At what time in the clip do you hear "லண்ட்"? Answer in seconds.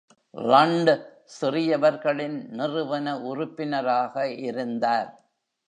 0.33-0.91